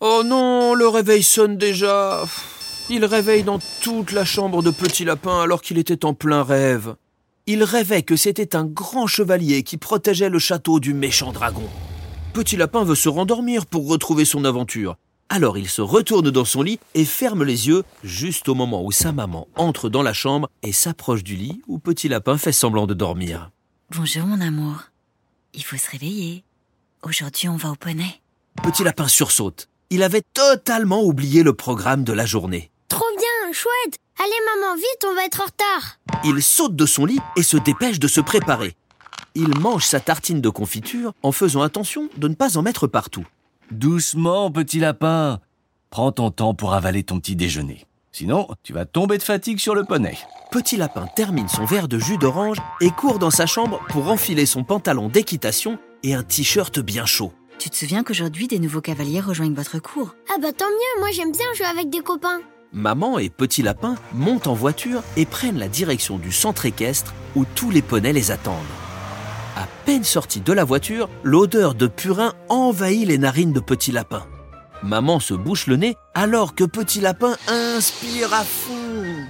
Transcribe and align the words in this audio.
Oh 0.00 0.22
non, 0.24 0.74
le 0.74 0.86
réveil 0.86 1.24
sonne 1.24 1.56
déjà. 1.56 2.24
Il 2.88 3.04
réveille 3.04 3.42
dans 3.42 3.58
toute 3.82 4.12
la 4.12 4.24
chambre 4.24 4.62
de 4.62 4.70
Petit 4.70 5.04
Lapin 5.04 5.40
alors 5.40 5.60
qu'il 5.60 5.76
était 5.76 6.04
en 6.04 6.14
plein 6.14 6.44
rêve. 6.44 6.94
Il 7.46 7.64
rêvait 7.64 8.02
que 8.02 8.14
c'était 8.14 8.54
un 8.54 8.64
grand 8.64 9.08
chevalier 9.08 9.64
qui 9.64 9.76
protégeait 9.76 10.28
le 10.28 10.38
château 10.38 10.78
du 10.78 10.94
méchant 10.94 11.32
dragon. 11.32 11.68
Petit 12.32 12.56
Lapin 12.56 12.84
veut 12.84 12.94
se 12.94 13.08
rendormir 13.08 13.66
pour 13.66 13.88
retrouver 13.88 14.24
son 14.24 14.44
aventure. 14.44 14.96
Alors 15.30 15.58
il 15.58 15.68
se 15.68 15.82
retourne 15.82 16.30
dans 16.30 16.44
son 16.44 16.62
lit 16.62 16.78
et 16.94 17.04
ferme 17.04 17.42
les 17.42 17.66
yeux 17.66 17.82
juste 18.04 18.48
au 18.48 18.54
moment 18.54 18.84
où 18.84 18.92
sa 18.92 19.10
maman 19.10 19.48
entre 19.56 19.88
dans 19.88 20.02
la 20.02 20.12
chambre 20.12 20.48
et 20.62 20.72
s'approche 20.72 21.24
du 21.24 21.34
lit 21.34 21.60
où 21.66 21.80
Petit 21.80 22.08
Lapin 22.08 22.38
fait 22.38 22.52
semblant 22.52 22.86
de 22.86 22.94
dormir. 22.94 23.50
Bonjour 23.90 24.26
mon 24.26 24.40
amour. 24.40 24.84
Il 25.54 25.64
faut 25.64 25.76
se 25.76 25.90
réveiller. 25.90 26.44
Aujourd'hui 27.02 27.48
on 27.48 27.56
va 27.56 27.70
au 27.70 27.74
poney. 27.74 28.20
Petit 28.62 28.84
Lapin 28.84 29.08
sursaute. 29.08 29.68
Il 29.90 30.02
avait 30.02 30.22
totalement 30.34 31.02
oublié 31.02 31.42
le 31.42 31.54
programme 31.54 32.04
de 32.04 32.12
la 32.12 32.26
journée. 32.26 32.70
Trop 32.88 33.06
bien, 33.16 33.52
chouette. 33.52 33.98
Allez 34.18 34.60
maman, 34.60 34.76
vite, 34.76 35.06
on 35.06 35.14
va 35.14 35.24
être 35.24 35.40
en 35.40 35.44
retard. 35.44 35.98
Il 36.24 36.42
saute 36.42 36.76
de 36.76 36.84
son 36.84 37.06
lit 37.06 37.20
et 37.36 37.42
se 37.42 37.56
dépêche 37.56 37.98
de 37.98 38.08
se 38.08 38.20
préparer. 38.20 38.74
Il 39.34 39.58
mange 39.58 39.86
sa 39.86 39.98
tartine 39.98 40.42
de 40.42 40.50
confiture 40.50 41.14
en 41.22 41.32
faisant 41.32 41.62
attention 41.62 42.10
de 42.18 42.28
ne 42.28 42.34
pas 42.34 42.58
en 42.58 42.62
mettre 42.62 42.86
partout. 42.86 43.26
Doucement, 43.70 44.50
petit 44.50 44.78
lapin. 44.78 45.40
Prends 45.88 46.12
ton 46.12 46.30
temps 46.30 46.52
pour 46.52 46.74
avaler 46.74 47.02
ton 47.02 47.18
petit 47.18 47.36
déjeuner. 47.36 47.86
Sinon, 48.12 48.48
tu 48.62 48.74
vas 48.74 48.84
tomber 48.84 49.16
de 49.16 49.22
fatigue 49.22 49.58
sur 49.58 49.74
le 49.74 49.84
poney. 49.84 50.18
Petit 50.50 50.76
Lapin 50.76 51.06
termine 51.14 51.48
son 51.48 51.64
verre 51.64 51.88
de 51.88 51.98
jus 51.98 52.18
d'orange 52.18 52.56
et 52.80 52.90
court 52.90 53.18
dans 53.18 53.30
sa 53.30 53.46
chambre 53.46 53.80
pour 53.90 54.08
enfiler 54.08 54.44
son 54.44 54.64
pantalon 54.64 55.08
d'équitation 55.08 55.78
et 56.02 56.14
un 56.14 56.22
t-shirt 56.22 56.78
bien 56.80 57.06
chaud. 57.06 57.32
Tu 57.58 57.70
te 57.70 57.76
souviens 57.76 58.04
qu'aujourd'hui 58.04 58.46
des 58.46 58.60
nouveaux 58.60 58.80
cavaliers 58.80 59.20
rejoignent 59.20 59.54
votre 59.54 59.80
cour? 59.80 60.14
Ah 60.32 60.38
bah 60.40 60.52
tant 60.52 60.68
mieux, 60.68 61.00
moi 61.00 61.10
j'aime 61.10 61.32
bien 61.32 61.46
jouer 61.56 61.66
avec 61.66 61.90
des 61.90 62.00
copains. 62.00 62.40
Maman 62.72 63.18
et 63.18 63.30
Petit 63.30 63.62
Lapin 63.62 63.96
montent 64.12 64.46
en 64.46 64.54
voiture 64.54 65.02
et 65.16 65.26
prennent 65.26 65.58
la 65.58 65.66
direction 65.66 66.18
du 66.18 66.30
centre 66.30 66.66
équestre 66.66 67.14
où 67.34 67.44
tous 67.56 67.70
les 67.70 67.82
poneys 67.82 68.12
les 68.12 68.30
attendent. 68.30 68.54
À 69.56 69.66
peine 69.84 70.04
sorti 70.04 70.40
de 70.40 70.52
la 70.52 70.62
voiture, 70.62 71.08
l'odeur 71.24 71.74
de 71.74 71.88
purin 71.88 72.32
envahit 72.48 73.08
les 73.08 73.18
narines 73.18 73.52
de 73.52 73.60
Petit 73.60 73.90
Lapin. 73.90 74.24
Maman 74.84 75.18
se 75.18 75.34
bouche 75.34 75.66
le 75.66 75.74
nez 75.74 75.96
alors 76.14 76.54
que 76.54 76.62
Petit 76.62 77.00
Lapin 77.00 77.36
inspire 77.48 78.32
à 78.34 78.44
fond. 78.44 79.26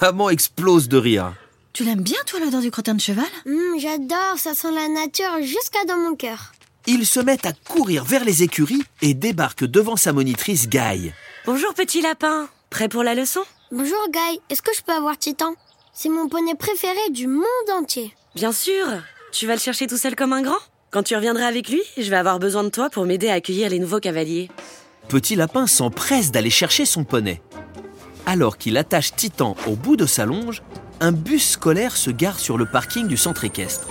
Maman 0.00 0.30
explose 0.30 0.88
de 0.88 0.98
rire. 0.98 1.32
Tu 1.72 1.82
l'aimes 1.82 2.02
bien 2.02 2.18
toi 2.26 2.38
l'odeur 2.38 2.60
du 2.60 2.70
crottin 2.70 2.94
de 2.94 3.00
cheval? 3.00 3.24
Hum, 3.44 3.80
j'adore, 3.80 4.36
ça 4.36 4.54
sent 4.54 4.70
la 4.72 4.86
nature 4.86 5.42
jusqu'à 5.42 5.84
dans 5.88 5.96
mon 5.96 6.14
cœur. 6.14 6.52
Ils 6.86 7.06
se 7.06 7.20
mettent 7.20 7.46
à 7.46 7.52
courir 7.52 8.04
vers 8.04 8.24
les 8.24 8.42
écuries 8.42 8.82
et 9.02 9.14
débarquent 9.14 9.64
devant 9.64 9.96
sa 9.96 10.12
monitrice 10.12 10.68
Gaï. 10.68 11.14
Bonjour 11.46 11.72
petit 11.74 12.02
lapin. 12.02 12.48
Prêt 12.70 12.88
pour 12.88 13.04
la 13.04 13.14
leçon? 13.14 13.42
Bonjour 13.70 14.04
Guy, 14.12 14.40
est-ce 14.50 14.62
que 14.62 14.74
je 14.76 14.82
peux 14.82 14.92
avoir 14.92 15.16
Titan? 15.16 15.54
C'est 15.94 16.08
mon 16.08 16.28
poney 16.28 16.56
préféré 16.56 17.10
du 17.10 17.28
monde 17.28 17.44
entier. 17.72 18.14
Bien 18.34 18.50
sûr. 18.50 18.86
Tu 19.30 19.46
vas 19.46 19.54
le 19.54 19.60
chercher 19.60 19.86
tout 19.86 19.96
seul 19.96 20.16
comme 20.16 20.32
un 20.32 20.42
grand? 20.42 20.58
Quand 20.90 21.04
tu 21.04 21.14
reviendras 21.14 21.46
avec 21.46 21.68
lui, 21.68 21.80
je 21.96 22.10
vais 22.10 22.16
avoir 22.16 22.40
besoin 22.40 22.64
de 22.64 22.68
toi 22.68 22.90
pour 22.90 23.06
m'aider 23.06 23.28
à 23.28 23.34
accueillir 23.34 23.70
les 23.70 23.78
nouveaux 23.78 24.00
cavaliers. 24.00 24.50
Petit 25.08 25.36
Lapin 25.36 25.68
s'empresse 25.68 26.32
d'aller 26.32 26.50
chercher 26.50 26.84
son 26.84 27.04
poney. 27.04 27.40
Alors 28.26 28.58
qu'il 28.58 28.76
attache 28.76 29.14
Titan 29.14 29.56
au 29.68 29.76
bout 29.76 29.96
de 29.96 30.06
sa 30.06 30.26
longe, 30.26 30.62
un 31.00 31.12
bus 31.12 31.50
scolaire 31.50 31.96
se 31.96 32.10
gare 32.10 32.40
sur 32.40 32.58
le 32.58 32.66
parking 32.66 33.06
du 33.06 33.16
centre 33.16 33.44
équestre. 33.44 33.88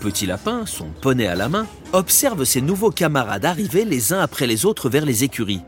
Petit 0.00 0.26
Lapin, 0.26 0.64
son 0.64 0.86
poney 0.86 1.26
à 1.26 1.34
la 1.34 1.48
main, 1.48 1.66
observe 1.92 2.44
ses 2.44 2.60
nouveaux 2.60 2.90
camarades 2.90 3.44
arriver 3.44 3.84
les 3.84 4.12
uns 4.12 4.20
après 4.20 4.46
les 4.46 4.64
autres 4.64 4.88
vers 4.88 5.04
les 5.04 5.24
écuries. 5.24 5.62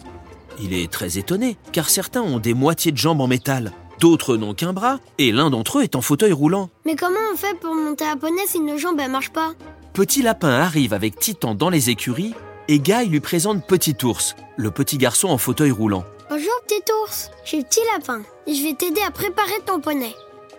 Il 0.63 0.73
est 0.73 0.91
très 0.91 1.19
étonné, 1.19 1.57
car 1.73 1.91
certains 1.91 2.23
ont 2.23 2.39
des 2.39 2.55
moitiés 2.55 2.93
de 2.93 2.97
jambes 2.97 3.21
en 3.21 3.27
métal, 3.27 3.73
d'autres 3.99 4.37
n'ont 4.37 4.55
qu'un 4.55 4.73
bras, 4.73 5.01
et 5.19 5.33
l'un 5.33 5.51
d'entre 5.51 5.79
eux 5.79 5.83
est 5.83 5.97
en 5.97 6.01
fauteuil 6.01 6.33
roulant. 6.33 6.71
Mais 6.85 6.95
comment 6.95 7.19
on 7.33 7.37
fait 7.37 7.59
pour 7.59 7.75
monter 7.75 8.05
à 8.05 8.15
poney 8.15 8.43
si 8.47 8.61
nos 8.61 8.79
jambes 8.79 9.01
elles 9.01 9.11
marchent 9.11 9.33
pas? 9.33 9.53
Petit 9.95 10.23
Lapin 10.23 10.51
arrive 10.51 10.93
avec 10.93 11.19
Titan 11.19 11.55
dans 11.57 11.71
les 11.71 11.91
écuries, 11.91 12.35
et 12.69 12.79
Guy 12.79 13.07
lui 13.07 13.21
présente 13.21 13.67
Petit 13.67 13.97
Ours, 14.05 14.37
le 14.57 14.71
petit 14.71 14.97
garçon 14.97 15.29
en 15.29 15.39
fauteuil 15.39 15.73
roulant. 15.73 16.05
Bonjour 16.29 16.53
petit 16.69 16.93
ours, 17.03 17.31
je 17.43 17.49
suis 17.49 17.65
petit 17.65 17.81
lapin 17.93 18.23
et 18.47 18.55
je 18.55 18.63
vais 18.63 18.75
t'aider 18.75 19.01
à 19.05 19.11
préparer 19.11 19.59
ton 19.67 19.81
poney. 19.81 20.15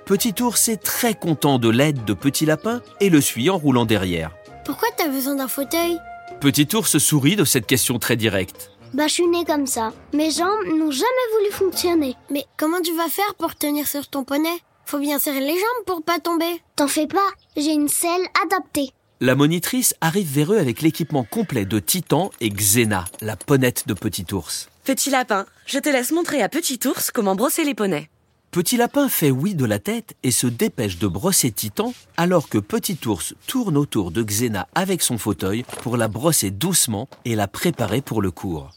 Petit 0.06 0.34
Ours 0.42 0.68
est 0.68 0.82
très 0.82 1.14
content 1.14 1.60
de 1.60 1.70
l'aide 1.70 2.04
de 2.06 2.14
Petit 2.14 2.46
Lapin 2.46 2.82
et 3.00 3.10
le 3.10 3.22
suit 3.22 3.50
en 3.50 3.58
roulant 3.58 3.86
derrière. 3.86 4.32
Pourquoi 4.66 4.90
t'as 4.98 5.08
besoin 5.08 5.36
d'un 5.36 5.48
fauteuil? 5.48 5.98
Petit 6.40 6.68
Ours 6.76 6.98
sourit 6.98 7.36
de 7.36 7.46
cette 7.46 7.68
question 7.68 8.00
très 8.00 8.16
directe. 8.16 8.72
Bah 8.94 9.08
je 9.08 9.14
suis 9.14 9.28
né 9.28 9.46
comme 9.46 9.68
ça. 9.68 9.94
Mes 10.14 10.32
jambes 10.32 10.66
n'ont 10.68 10.92
jamais 10.92 11.28
voulu 11.38 11.52
fonctionner. 11.52 12.16
Mais 12.30 12.46
comment 12.58 12.82
tu 12.82 12.96
vas 12.96 13.08
faire 13.08 13.36
pour 13.36 13.56
tenir 13.56 13.88
sur 13.88 14.08
ton 14.08 14.24
poney? 14.24 14.50
Faut 14.86 15.00
bien 15.00 15.20
serrer 15.20 15.40
les 15.40 15.54
jambes 15.54 15.86
pour 15.86 16.04
pas 16.04 16.20
tomber. 16.20 16.62
T'en 16.76 16.88
fais 16.88 17.08
pas, 17.08 17.20
j'ai 17.56 17.72
une 17.72 17.88
selle 17.88 18.26
adaptée. 18.44 18.92
La 19.22 19.36
monitrice 19.36 19.94
arrive 20.02 20.28
vers 20.34 20.52
eux 20.52 20.58
avec 20.58 20.82
l'équipement 20.82 21.24
complet 21.24 21.64
de 21.64 21.80
Titan 21.80 22.32
et 22.42 22.50
Xena, 22.50 23.06
la 23.22 23.36
ponette 23.36 23.88
de 23.88 23.94
Petit 23.94 24.26
Ours. 24.34 24.68
Petit 24.84 25.12
lapin, 25.12 25.46
je 25.68 25.78
te 25.78 25.90
laisse 25.90 26.12
montrer 26.12 26.42
à 26.42 26.50
Petit 26.50 26.80
ours 26.88 27.12
comment 27.12 27.36
brosser 27.36 27.64
les 27.64 27.76
poneys. 27.76 28.10
Petit 28.52 28.76
Lapin 28.76 29.08
fait 29.08 29.32
oui 29.32 29.56
de 29.56 29.64
la 29.64 29.80
tête 29.80 30.14
et 30.24 30.32
se 30.32 30.46
dépêche 30.46 30.98
de 30.98 31.08
brosser 31.08 31.52
Titan 31.52 31.94
alors 32.18 32.50
que 32.50 32.58
Petit 32.58 32.98
Ours 33.06 33.34
tourne 33.48 33.78
autour 33.78 34.12
de 34.12 34.22
Xena 34.22 34.68
avec 34.76 35.02
son 35.02 35.18
fauteuil 35.18 35.64
pour 35.84 35.96
la 35.96 36.10
brosser 36.10 36.52
doucement 36.52 37.08
et 37.24 37.36
la 37.36 37.48
préparer 37.48 38.02
pour 38.02 38.22
le 38.22 38.30
cours. 38.30 38.72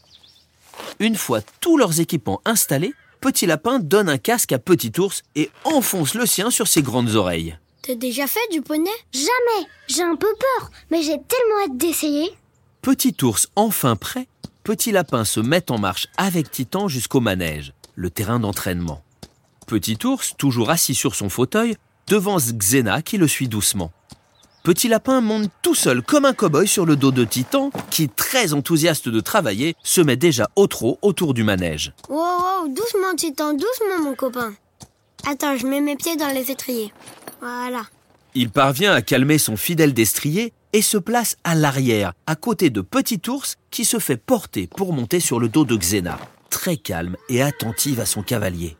Une 0.99 1.17
fois 1.17 1.41
tous 1.59 1.75
leurs 1.75 1.99
équipements 1.99 2.39
installés, 2.45 2.93
Petit 3.19 3.47
Lapin 3.47 3.79
donne 3.79 4.07
un 4.07 4.17
casque 4.17 4.53
à 4.53 4.59
Petit 4.59 4.93
Ours 4.97 5.23
et 5.35 5.51
enfonce 5.65 6.13
le 6.13 6.25
sien 6.25 6.51
sur 6.51 6.69
ses 6.69 6.81
grandes 6.81 7.15
oreilles. 7.15 7.57
T'as 7.81 7.95
déjà 7.95 8.27
fait 8.27 8.39
du 8.53 8.61
poney? 8.61 8.89
Jamais 9.11 9.67
J'ai 9.89 10.03
un 10.03 10.15
peu 10.15 10.33
peur, 10.39 10.71
mais 10.89 11.01
j'ai 11.01 11.17
tellement 11.17 11.65
hâte 11.65 11.77
d'essayer. 11.77 12.29
Petit 12.81 13.13
Ours 13.23 13.49
enfin 13.57 13.97
prêt, 13.97 14.29
Petit 14.63 14.93
Lapin 14.93 15.25
se 15.25 15.41
met 15.41 15.69
en 15.69 15.79
marche 15.79 16.07
avec 16.15 16.49
Titan 16.49 16.87
jusqu'au 16.87 17.19
manège, 17.19 17.73
le 17.95 18.09
terrain 18.09 18.39
d'entraînement. 18.39 19.04
Petit 19.65 19.97
Ours, 20.05 20.35
toujours 20.37 20.69
assis 20.69 20.93
sur 20.93 21.15
son 21.15 21.29
fauteuil, 21.29 21.75
devance 22.07 22.53
Xena 22.53 23.01
qui 23.01 23.17
le 23.17 23.27
suit 23.27 23.47
doucement. 23.47 23.91
Petit 24.63 24.87
Lapin 24.87 25.21
monte 25.21 25.49
tout 25.61 25.75
seul 25.75 26.01
comme 26.03 26.25
un 26.25 26.33
cow-boy 26.33 26.67
sur 26.67 26.85
le 26.85 26.95
dos 26.95 27.11
de 27.11 27.23
Titan, 27.23 27.71
qui, 27.89 28.09
très 28.09 28.53
enthousiaste 28.53 29.09
de 29.09 29.19
travailler, 29.19 29.75
se 29.83 30.01
met 30.01 30.17
déjà 30.17 30.49
au 30.55 30.67
trot 30.67 30.99
autour 31.01 31.33
du 31.33 31.43
manège. 31.43 31.93
Wow, 32.09 32.17
wow, 32.17 32.67
doucement 32.67 33.15
Titan, 33.15 33.53
doucement 33.53 34.03
mon 34.03 34.15
copain. 34.15 34.53
Attends, 35.27 35.57
je 35.57 35.65
mets 35.65 35.81
mes 35.81 35.95
pieds 35.95 36.15
dans 36.15 36.33
les 36.33 36.51
étriers. 36.51 36.93
Voilà. 37.41 37.83
Il 38.35 38.49
parvient 38.49 38.93
à 38.93 39.01
calmer 39.01 39.37
son 39.39 39.57
fidèle 39.57 39.93
destrier 39.93 40.53
et 40.73 40.81
se 40.81 40.97
place 40.97 41.37
à 41.43 41.55
l'arrière, 41.55 42.13
à 42.27 42.35
côté 42.35 42.69
de 42.69 42.81
Petit 42.81 43.21
Ours 43.27 43.55
qui 43.71 43.85
se 43.85 43.97
fait 43.97 44.17
porter 44.17 44.67
pour 44.67 44.93
monter 44.93 45.19
sur 45.19 45.39
le 45.39 45.49
dos 45.49 45.65
de 45.65 45.75
Xena, 45.75 46.19
très 46.49 46.77
calme 46.77 47.17
et 47.29 47.41
attentive 47.41 47.99
à 47.99 48.05
son 48.05 48.21
cavalier. 48.21 48.77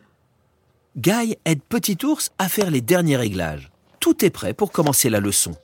Guy 0.98 1.36
aide 1.44 1.60
Petit 1.68 1.98
Ours 2.06 2.30
à 2.38 2.48
faire 2.48 2.70
les 2.70 2.80
derniers 2.80 3.18
réglages. 3.18 3.70
Tout 4.00 4.24
est 4.24 4.30
prêt 4.30 4.54
pour 4.54 4.72
commencer 4.72 5.10
la 5.10 5.20
leçon. 5.20 5.54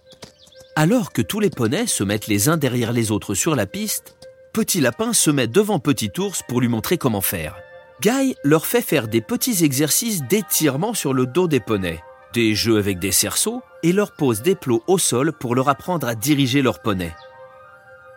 Alors 0.77 1.11
que 1.11 1.23
tous 1.23 1.41
les 1.41 1.49
poneys 1.49 1.87
se 1.87 2.05
mettent 2.05 2.27
les 2.27 2.51
uns 2.51 2.59
derrière 2.59 2.93
les 2.93 3.11
autres 3.11 3.33
sur 3.33 3.57
la 3.57 3.65
piste, 3.65 4.15
Petit 4.53 4.83
Lapin 4.83 5.15
se 5.15 5.31
met 5.31 5.47
devant 5.47 5.79
Petit 5.79 6.11
Ours 6.19 6.43
pour 6.47 6.61
lui 6.61 6.69
montrer 6.69 6.99
comment 6.99 7.23
faire. 7.23 7.57
Guy 8.03 8.37
leur 8.45 8.67
fait 8.67 8.83
faire 8.83 9.09
des 9.09 9.23
petits 9.23 9.65
exercices 9.65 10.23
d'étirement 10.25 10.93
sur 10.93 11.15
le 11.15 11.25
dos 11.25 11.49
des 11.49 11.61
poneys, 11.61 12.03
des 12.35 12.55
jeux 12.55 12.77
avec 12.77 12.99
des 12.99 13.13
cerceaux 13.13 13.63
et 13.83 13.95
leur 13.95 14.13
pose 14.13 14.43
des 14.43 14.55
plots 14.55 14.83
au 14.87 14.99
sol 14.99 15.33
pour 15.33 15.55
leur 15.55 15.71
apprendre 15.71 16.07
à 16.09 16.15
diriger 16.15 16.61
leur 16.61 16.83
poney. 16.83 17.15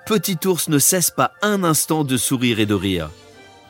Petit 0.06 0.38
Ours 0.46 0.68
ne 0.68 0.80
cesse 0.80 1.12
pas 1.12 1.32
un 1.42 1.64
instant 1.64 2.04
de 2.04 2.18
sourire 2.18 2.60
et 2.60 2.66
de 2.66 2.74
rire. 2.74 3.10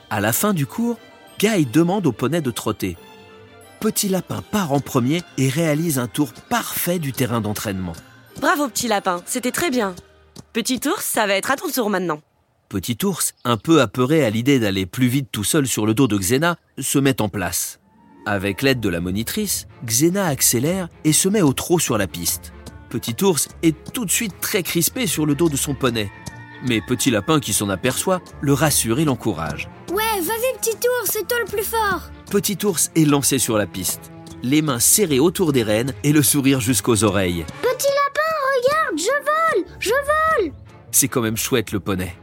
À 0.09 0.19
la 0.19 0.33
fin 0.33 0.51
du 0.51 0.65
cours, 0.65 0.97
Guy 1.37 1.67
demande 1.67 2.07
au 2.07 2.11
poney 2.11 2.41
de 2.41 2.49
trotter. 2.49 2.97
Petit 3.85 4.09
Lapin 4.09 4.41
part 4.41 4.73
en 4.73 4.79
premier 4.79 5.21
et 5.37 5.47
réalise 5.47 5.99
un 5.99 6.07
tour 6.07 6.33
parfait 6.49 6.97
du 6.97 7.13
terrain 7.13 7.39
d'entraînement. 7.39 7.93
Bravo 8.41 8.67
petit 8.67 8.87
lapin, 8.87 9.21
c'était 9.27 9.51
très 9.51 9.69
bien. 9.69 9.93
Petit 10.53 10.81
ours, 10.87 11.05
ça 11.05 11.27
va 11.27 11.35
être 11.35 11.51
à 11.51 11.55
ton 11.55 11.69
tour 11.69 11.91
maintenant. 11.91 12.19
Petit 12.67 12.97
Ours, 13.03 13.35
un 13.43 13.57
peu 13.57 13.81
apeuré 13.81 14.25
à 14.25 14.31
l'idée 14.31 14.57
d'aller 14.57 14.87
plus 14.87 15.05
vite 15.05 15.27
tout 15.31 15.43
seul 15.43 15.67
sur 15.67 15.85
le 15.85 15.93
dos 15.93 16.07
de 16.07 16.17
Xena, 16.17 16.57
se 16.79 16.97
met 16.97 17.21
en 17.21 17.29
place. 17.29 17.79
Avec 18.25 18.63
l'aide 18.63 18.79
de 18.79 18.89
la 18.89 19.01
monitrice, 19.01 19.67
Xena 19.85 20.25
accélère 20.25 20.89
et 21.03 21.13
se 21.13 21.29
met 21.29 21.43
au 21.43 21.53
trot 21.53 21.77
sur 21.77 21.99
la 21.99 22.07
piste. 22.07 22.53
Petit 22.89 23.15
Ours 23.23 23.49
est 23.61 23.75
tout 23.93 24.05
de 24.05 24.11
suite 24.11 24.33
très 24.41 24.63
crispé 24.63 25.05
sur 25.05 25.27
le 25.27 25.35
dos 25.35 25.47
de 25.47 25.57
son 25.57 25.75
poney. 25.75 26.09
Mais 26.67 26.81
Petit 26.81 27.11
Lapin 27.11 27.39
qui 27.39 27.53
s'en 27.53 27.69
aperçoit 27.69 28.23
le 28.41 28.53
rassure 28.53 28.97
et 28.97 29.05
l'encourage. 29.05 29.69
Ouais, 29.91 30.21
vas-y 30.21 30.57
petit 30.57 30.75
ours, 30.87 31.11
c'est 31.11 31.27
toi 31.27 31.37
le 31.39 31.45
plus 31.45 31.61
fort. 31.61 32.09
Petit 32.29 32.57
Ours 32.65 32.91
est 32.95 33.05
lancé 33.05 33.37
sur 33.37 33.57
la 33.57 33.67
piste, 33.67 34.11
les 34.41 34.61
mains 34.61 34.79
serrées 34.79 35.19
autour 35.19 35.53
des 35.53 35.63
rênes 35.63 35.93
et 36.03 36.11
le 36.11 36.23
sourire 36.23 36.59
jusqu'aux 36.59 37.03
oreilles. 37.03 37.45
Petit 37.61 37.87
lapin, 37.87 38.31
regarde, 38.57 38.97
je 38.97 39.61
vole 39.63 39.65
Je 39.79 39.89
vole 39.89 40.53
C'est 40.91 41.07
quand 41.07 41.21
même 41.21 41.37
chouette 41.37 41.71
le 41.71 41.79
poney. 41.79 42.15